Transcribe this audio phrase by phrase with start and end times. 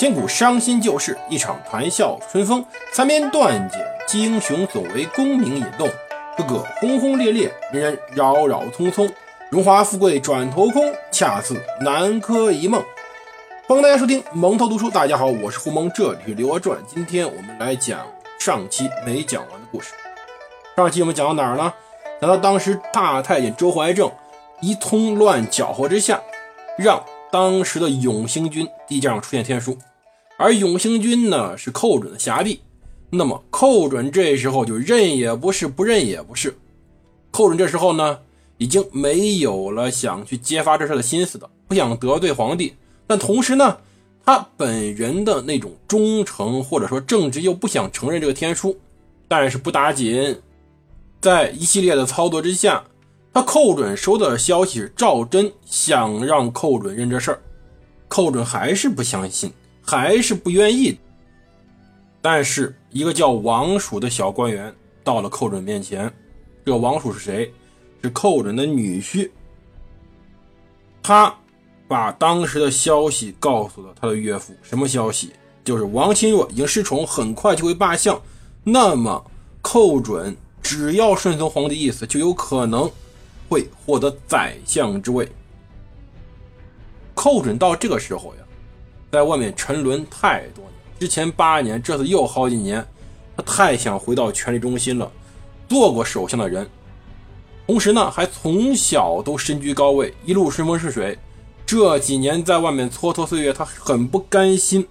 [0.00, 2.64] 千古伤心旧事，一场谈笑春风。
[2.90, 3.78] 三边断简，
[4.08, 5.86] 击英雄所为功名引动。
[6.38, 9.12] 个个轰轰烈烈，人人扰扰匆匆。
[9.50, 12.82] 荣华富贵转头空，恰似南柯一梦。
[13.68, 14.90] 欢迎大家收听蒙头读书。
[14.90, 16.78] 大家好，我是胡蒙，这里是《刘娥传》。
[16.86, 18.00] 今天我们来讲
[18.38, 19.92] 上期没讲完的故事。
[20.76, 21.74] 上期我们讲到哪儿了？
[22.22, 24.10] 讲到当时大太监周怀正
[24.62, 26.18] 一通乱搅和之下，
[26.78, 29.76] 让当时的永兴军地界上出现天书。
[30.40, 32.60] 而永兴军呢是寇准的辖地，
[33.10, 36.56] 那么寇准这时候就认也不是，不认也不是。
[37.30, 38.18] 寇准这时候呢
[38.56, 42.72] 已经没有了想去揭发这事的心思的，不想得罪皇帝，
[43.06, 43.76] 但同时呢
[44.24, 48.74] 他本人的那种忠诚或者说正直又不想承认这个天书，
[49.28, 50.40] 但是不打紧，
[51.20, 52.82] 在一系列的操作之下，
[53.34, 57.42] 他寇准收到的消息是赵祯想让寇准认这事儿，
[58.08, 59.52] 寇准还是不相信。
[59.82, 60.98] 还是不愿意，
[62.20, 66.12] 但是一个叫王蜀的小官员到了寇准面前。
[66.64, 67.52] 这个王蜀是谁？
[68.02, 69.30] 是寇准的女婿。
[71.02, 71.34] 他
[71.88, 74.54] 把当时的消息告诉了他的岳父。
[74.62, 75.32] 什么消息？
[75.64, 78.20] 就是王钦若已经失宠，很快就会罢相。
[78.62, 79.24] 那么
[79.60, 82.90] 寇准只要顺从皇帝意思，就有可能
[83.48, 85.28] 会获得宰相之位。
[87.14, 88.39] 寇准到这个时候呀。
[89.10, 92.86] 在外面沉沦太多年，之前八年，这次又好几年，
[93.36, 95.10] 他太想回到权力中心了。
[95.68, 96.68] 做过首相的人，
[97.66, 101.18] 同时呢，还从小都身居高位，一路顺风顺水。
[101.66, 104.86] 这几年在外面蹉跎岁月，他很不甘心。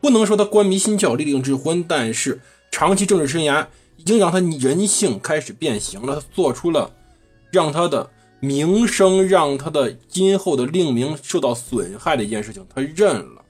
[0.00, 6.16] 不能说他官迷心窍、利令智昏，但是长期政治生涯已经让他人性开始变形了。
[6.16, 6.90] 他做出了
[7.50, 8.10] 让他的。
[8.40, 13.42] 名声让他的今后的令名受到损害的一件事情，他认了。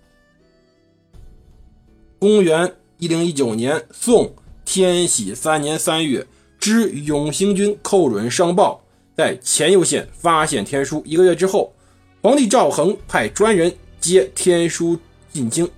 [2.19, 4.35] 公元一零一九年，宋
[4.65, 6.27] 天禧三年三月，
[6.59, 8.81] 知永兴军寇准上报，
[9.17, 11.03] 在前右县发现天书。
[11.05, 11.73] 一个月之后，
[12.23, 14.99] 皇帝赵恒派专人接天书
[15.33, 15.69] 进京。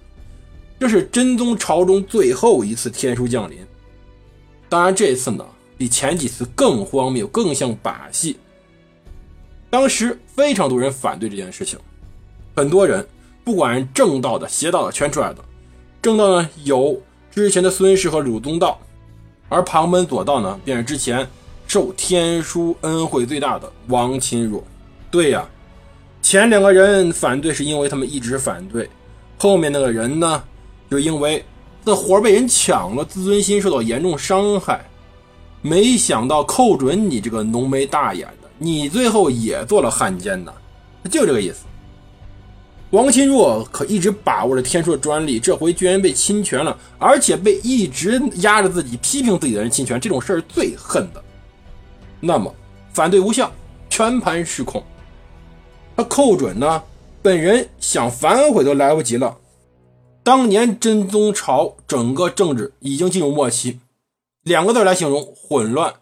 [0.79, 3.59] 这是真宗朝中最后一次天书降临。
[4.69, 5.45] 当然，这次呢，
[5.77, 8.39] 比前几次更荒谬，更像把戏。
[9.71, 11.79] 当时非常多人反对这件事情，
[12.57, 13.07] 很多人
[13.45, 15.37] 不管正道的、邪道的，全出来的。
[16.03, 17.01] 正道呢，有
[17.31, 18.81] 之前的孙氏和鲁宗道，
[19.49, 21.25] 而旁门左道呢，便是之前
[21.69, 24.63] 受天书恩惠最大的王钦若。
[25.09, 25.49] 对呀，
[26.21, 28.91] 前两个人反对是因为他们一直反对，
[29.39, 30.43] 后面那个人呢，
[30.91, 31.45] 就因为
[31.85, 34.85] 这活被人抢了，自尊心受到严重伤害。
[35.63, 38.27] 没想到寇准，你这个浓眉大眼。
[38.63, 40.53] 你最后也做了汉奸呢，
[41.11, 41.65] 就这个意思。
[42.91, 51.25] 王钦若可一直把握着天书的专利，这回居然被侵权了，而且被一直压着自己批评自己的人侵权，这种事儿最恨的。
[52.21, 52.55] 那么
[52.93, 53.51] 反对无效，
[53.89, 54.85] 全盘失控。
[55.97, 56.83] 他寇准呢，
[57.23, 59.39] 本人想反悔都来不及了。
[60.23, 63.81] 当年真宗朝整个政治已经进入末期，
[64.43, 65.95] 两个字来形容：混乱。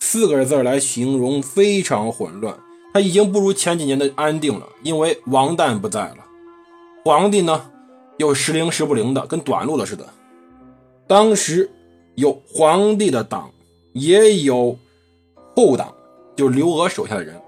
[0.00, 2.58] 四个字来形容非常混乱，
[2.94, 6.18] 他已经不如前几年的安定了，因为王旦不在了，
[7.04, 7.70] 皇帝呢
[8.16, 10.08] 又时灵时不灵的，跟短路了似的。
[11.06, 11.70] 当时
[12.14, 13.50] 有皇帝的党，
[13.92, 14.78] 也有
[15.56, 15.94] 后党，
[16.36, 17.40] 就刘娥手下的人，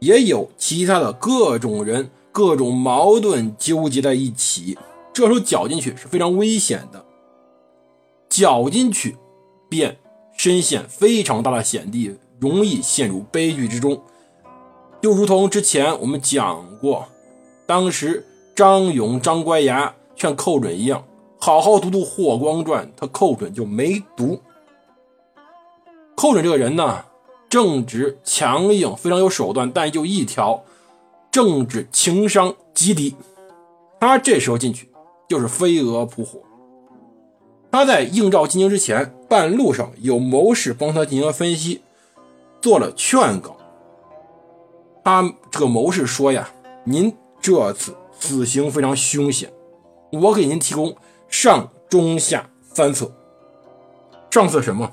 [0.00, 4.78] 也有其他的各种人，各种矛盾纠结在一起，
[5.12, 7.04] 这时候搅进去是非常危险的，
[8.28, 9.16] 搅进去
[9.68, 9.98] 便。
[10.42, 14.02] 深陷非常大的险地，容易陷入悲剧之中。
[15.00, 17.06] 就如同之前我们讲过，
[17.64, 21.04] 当时张勇、张乖崖劝寇准一样，
[21.38, 24.42] 好好读读《霍光传》，他寇准就没读。
[26.16, 27.04] 寇准这个人呢，
[27.48, 30.64] 正直强硬，非常有手段，但就一条，
[31.30, 33.14] 政治情商极低。
[34.00, 34.90] 他这时候进去
[35.28, 36.40] 就是飞蛾扑火。
[37.72, 41.80] 他在应召进京之前，半路上有谋士帮他进行了分析，
[42.60, 43.56] 做了劝告。
[45.02, 46.50] 他这个谋士说呀
[46.84, 49.50] ：“您这次此行非常凶险，
[50.12, 50.94] 我给您提供
[51.28, 53.10] 上中下三策。
[54.30, 54.92] 上策什么？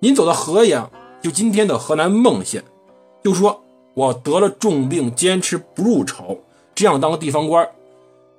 [0.00, 0.90] 您走到河阳，
[1.22, 2.64] 就今天的河南孟县，
[3.22, 3.62] 就说
[3.94, 6.36] 我得了重病，坚持不入朝，
[6.74, 7.70] 这样当地方官，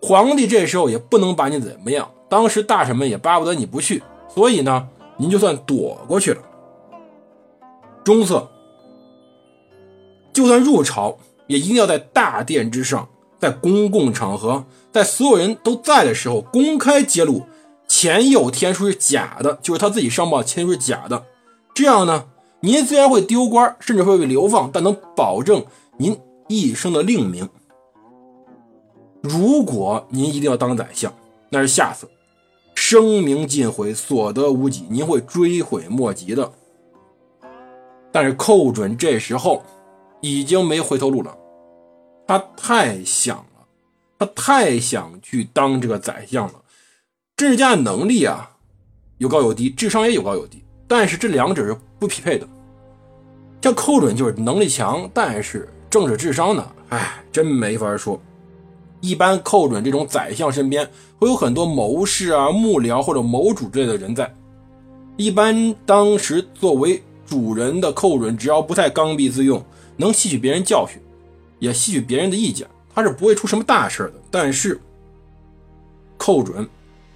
[0.01, 4.87] 皇帝这时候也不能把你怎么样。”当时大臣们也巴不得你不去，所以呢，
[5.17, 6.41] 您就算躲过去了。
[8.03, 8.47] 中策，
[10.31, 11.17] 就算入朝，
[11.47, 13.09] 也一定要在大殿之上
[13.39, 17.43] 在公共场合，在所有人都在的时候，公开揭露
[17.87, 21.25] 前有天书是假的，就是他自己上报的天书是假的。
[21.73, 22.25] 这样呢，
[22.61, 25.65] 您虽然会丢官，甚至会被流放，但能保证
[25.97, 27.49] 您一生的令名。
[29.21, 31.13] 如果您一定要当宰相，
[31.49, 32.07] 那是下策，
[32.89, 36.51] 声名尽毁，所得无几，您会追悔莫及的。
[38.12, 39.63] 但是寇准这时候
[40.21, 41.38] 已经没回头路了，
[42.25, 43.68] 他太想了，
[44.18, 46.53] 他太想去当这个宰相了。
[47.38, 48.57] 政治家的能力啊，
[49.19, 52.47] 有高有低，智商也有高有低，但是这两者是不匹配的。
[53.62, 58.19] 像寇准就是能力强，但是政治智商呢，哎，真没法说。
[59.01, 64.34] 一般寇准这种宰相身边会有很多谋士啊、幕僚或者谋主之类的人在。
[65.16, 69.63] 一般当时作为主人的寇准，只要不太刚愎自用，
[69.98, 71.01] 能吸取别人教训，
[71.60, 74.13] 也吸取别人的意见，他是不会出什么大事的。
[74.31, 74.80] 但是，
[76.18, 76.68] 寇准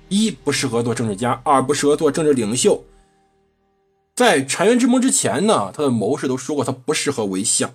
[0.09, 2.83] 一不适合做政治家，二不适合做政治领袖。
[4.15, 7.73] 在澶渊之盟之前呢，他的谋士都说过他不适合为相，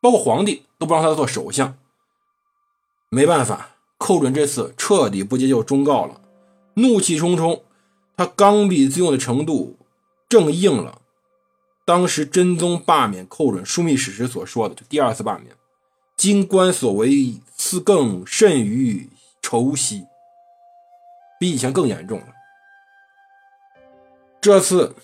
[0.00, 1.76] 包括皇帝都不让他做首相。
[3.08, 6.20] 没办法，寇准这次彻底不接受忠告了，
[6.74, 7.62] 怒气冲冲，
[8.16, 9.76] 他刚愎自用的程度
[10.28, 11.00] 正应了。
[11.84, 15.54] 当时真宗罢免寇准枢密使时所说的，就第二次罢免，
[16.16, 19.08] 今官所为，此更甚于
[19.40, 20.04] 仇昔，
[21.38, 22.26] 比以前更严重了。
[24.40, 24.96] 这次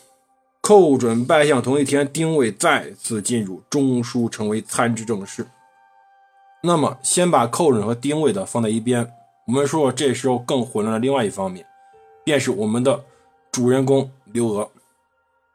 [0.60, 5.46] 寇准拜相同一天，丁谓再次进入中书，成为参知政事。
[6.64, 9.12] 那么，先把寇准和丁谓的放在一边，
[9.46, 11.66] 我们说说这时候更混乱的另外一方面，
[12.24, 13.04] 便是我们的
[13.50, 14.70] 主人公刘娥。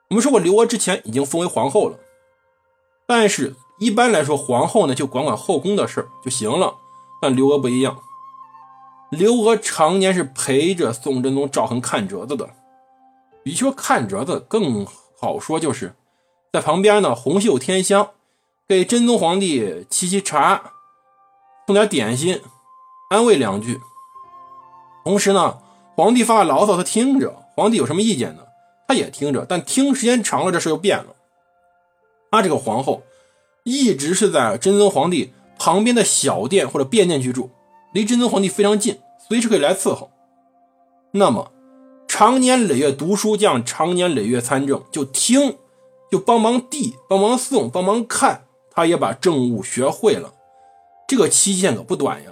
[0.10, 1.98] 我们说过，刘娥之前已经封为皇后了，
[3.06, 6.76] 但是一般来说，皇后呢就管管后宫的事就行了。
[7.22, 8.00] 但刘娥不一样，
[9.10, 12.50] 刘娥常年是陪着宋真宗赵恒看折子的，
[13.44, 14.86] 与其说看折子，更
[15.18, 15.96] 好说就是
[16.52, 18.10] 在旁边呢红袖添香，
[18.68, 20.74] 给真宗皇帝沏沏茶，
[21.68, 22.42] 送点点心，
[23.10, 23.82] 安慰两句。
[25.04, 25.58] 同时呢，
[25.98, 28.44] 皇帝发牢骚，他听着，皇帝有什么意见呢？
[28.88, 31.08] 他也听着，但听时间长了，这事又变了。
[32.32, 33.04] 他这个皇后
[33.64, 37.50] 一直是在真宗皇帝旁边的小殿或者便殿居住，
[37.94, 40.10] 离真宗皇帝非常近，随时可以来伺候。
[41.12, 41.52] 那么，
[42.08, 45.58] 常年累月读书，这样常年累月参政，就听，
[46.10, 50.34] 就帮忙递，帮忙送，帮忙看，他也把政务学会了。
[51.08, 52.32] 这个期限可不短呀。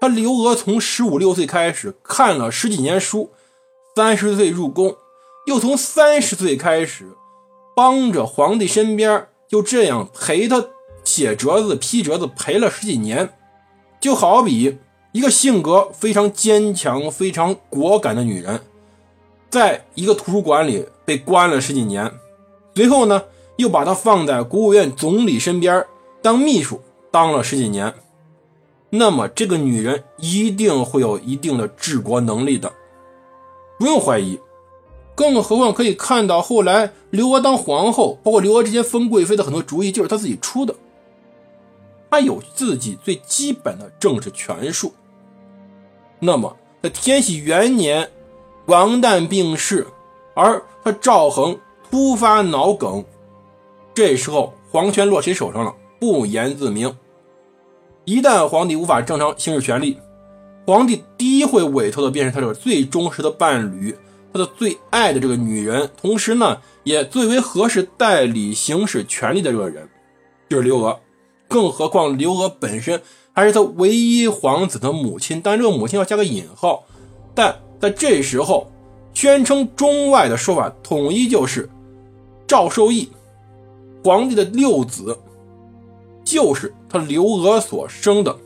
[0.00, 3.30] 他刘娥从十五六岁开始看了十几年书，
[3.94, 4.96] 三十岁入宫。
[5.46, 7.12] 又从三十岁开始，
[7.74, 10.64] 帮着皇帝身边，就这样陪他
[11.04, 13.30] 写折子、批折子，陪了十几年。
[14.00, 14.78] 就好比
[15.12, 18.60] 一个性格非常坚强、非常果敢的女人，
[19.50, 22.10] 在一个图书馆里被关了十几年，
[22.74, 23.24] 随后呢，
[23.56, 25.84] 又把她放在国务院总理身边
[26.22, 26.80] 当秘书，
[27.10, 27.92] 当了十几年。
[28.90, 32.72] 那么，这个女人一定会有一定的治国能力的，
[33.78, 34.38] 不用怀疑。
[35.14, 40.74] 更何况可以看到，后来刘娥当皇后，包括刘娥之前封贵妃的很多主意，就是她自己出的。
[42.10, 44.92] 她有自己最基本的政治权术。
[46.18, 48.10] 那么，在天禧元年，
[48.66, 49.86] 王旦病逝，
[50.34, 51.56] 而他赵恒
[51.90, 53.04] 突发脑梗，
[53.94, 55.74] 这时候皇权落谁手上了？
[56.00, 56.96] 不言自明。
[58.04, 59.98] 一旦皇帝无法正常行使权力，
[60.66, 63.94] 皇帝第一会委托的便是他这个最忠实的伴侣。
[64.32, 69.88] 他的最爱的这个女人，同时呢，也最为合适代理行使权力的这个人，
[70.48, 71.00] 就是刘娥。
[71.48, 73.02] 更何况刘娥本身
[73.32, 76.84] 还是他唯一皇子的母亲，但这个母亲要加个引号。
[77.34, 78.70] 但在这时候，
[79.14, 81.68] 宣称中外的说法统一就是
[82.46, 83.10] 赵受益，
[84.04, 85.18] 皇帝的六子，
[86.30, 88.36] 就是他刘娥所生的，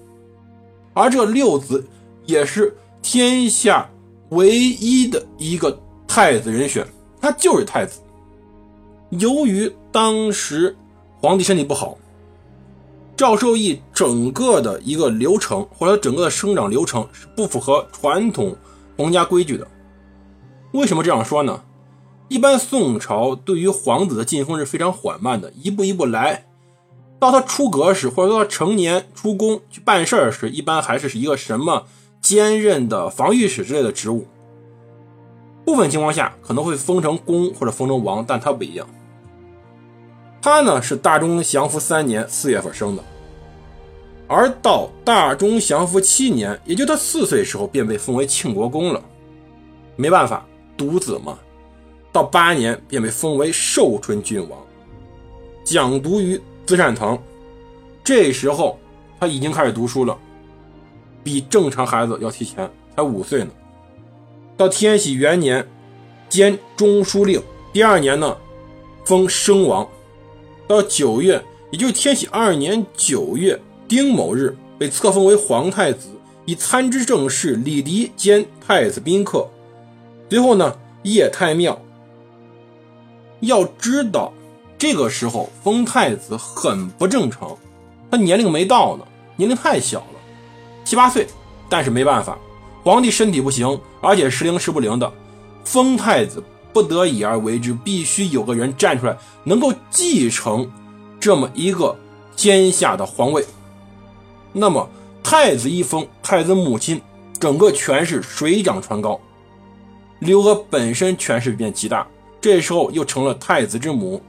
[0.95, 1.87] 而这六子
[2.25, 3.87] 也是天下。
[4.31, 6.85] 唯一的一个太子人选，
[7.21, 8.01] 他就是太子。
[9.11, 10.75] 由于当时
[11.21, 11.97] 皇帝身体不好，
[13.17, 18.57] 赵受益整个的一个流程或者整个的生长流程是不符合传统
[18.97, 19.69] 皇家规矩的。
[20.73, 21.63] 为什么这样说呢？
[22.29, 26.47] 一般宋朝对于皇子的晋封是非常缓慢的，一步一步来。
[27.25, 31.87] 到他出阁时，或者说他成年出宫去办事儿时，一般还是是一个什么？
[32.21, 34.27] 兼任的防御使之类的职务，
[35.65, 38.89] 部分情况下可能会封成公或者封成王，但他不一样。
[40.41, 43.03] 他呢是大中祥符三年四月份生的，
[44.27, 49.03] 而到大中祥符七年，也就他四岁时候，便被封为庆国公了。
[49.97, 51.39] 没办法，独子嘛。
[52.11, 54.59] 到八年便被封为寿春郡王，
[55.65, 57.21] 讲读于资善堂。
[58.03, 58.79] 这时候
[59.19, 60.17] 他已经开始读书了，
[61.23, 63.51] 比正常孩子要提前，才五岁呢。
[64.57, 65.67] 到天禧元年，
[66.29, 67.43] 兼中书令。
[67.73, 68.37] 第二年呢，
[69.05, 69.89] 封生王。
[70.67, 76.09] 到九月，也就是天禧二年九月丁某日，被册封为皇太子，
[76.45, 79.49] 以参知政事李迪兼太子宾客。
[80.29, 81.81] 最后呢，谒太庙。
[83.41, 84.33] 要知道，
[84.87, 87.57] 这个时候封太子很不正常，
[88.11, 90.21] 他年龄没到呢，年龄太小了，
[90.85, 91.27] 七八岁。
[91.71, 92.37] 但是没办法，
[92.83, 95.11] 皇帝身体不行，而且时灵时不灵的，
[95.65, 100.71] 封太子不得已而为之，必须有个人站出来，能够继承
[101.19, 101.97] 这么一个
[102.37, 103.43] 天下的皇位。
[104.53, 104.87] 那么
[105.23, 107.01] 太子一封，太子母亲
[107.41, 109.19] 整个权势水涨船高，
[110.19, 112.07] 刘娥本身权势便极大。
[112.39, 114.23] 这时候又成了太子之母，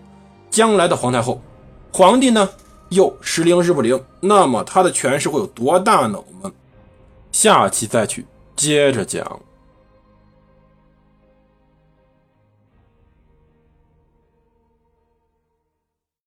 [0.50, 1.42] 将来的皇太后，
[1.92, 2.50] 皇帝呢
[2.90, 6.18] 又时灵时不灵，那么他的权势会有多大呢？
[6.18, 6.54] 我们
[7.32, 8.26] 下期再去
[8.56, 9.40] 接着讲。